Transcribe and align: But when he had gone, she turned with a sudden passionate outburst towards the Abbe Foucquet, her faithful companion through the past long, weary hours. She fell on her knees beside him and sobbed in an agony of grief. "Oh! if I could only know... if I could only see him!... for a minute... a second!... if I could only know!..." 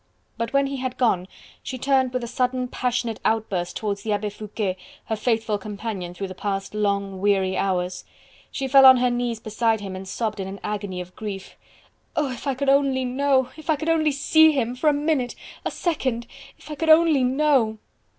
But 0.35 0.51
when 0.51 0.65
he 0.65 0.77
had 0.77 0.97
gone, 0.97 1.27
she 1.61 1.77
turned 1.77 2.11
with 2.11 2.23
a 2.23 2.27
sudden 2.27 2.67
passionate 2.67 3.19
outburst 3.23 3.77
towards 3.77 4.01
the 4.01 4.11
Abbe 4.13 4.31
Foucquet, 4.31 4.75
her 5.05 5.15
faithful 5.15 5.59
companion 5.59 6.15
through 6.15 6.29
the 6.29 6.33
past 6.33 6.73
long, 6.73 7.19
weary 7.21 7.55
hours. 7.55 8.03
She 8.51 8.67
fell 8.67 8.87
on 8.87 8.97
her 8.97 9.11
knees 9.11 9.39
beside 9.39 9.79
him 9.79 9.95
and 9.95 10.07
sobbed 10.07 10.39
in 10.39 10.47
an 10.47 10.59
agony 10.63 11.01
of 11.01 11.15
grief. 11.15 11.55
"Oh! 12.15 12.31
if 12.31 12.47
I 12.47 12.55
could 12.55 12.67
only 12.67 13.05
know... 13.05 13.49
if 13.57 13.69
I 13.69 13.75
could 13.75 13.89
only 13.89 14.11
see 14.11 14.51
him!... 14.53 14.75
for 14.75 14.89
a 14.89 14.91
minute... 14.91 15.35
a 15.63 15.69
second!... 15.69 16.25
if 16.57 16.71
I 16.71 16.73
could 16.73 16.89
only 16.89 17.23
know!..." 17.23 17.77